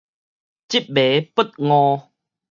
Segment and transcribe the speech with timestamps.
[0.03, 0.03] 執
[0.91, 2.01] 迷不悟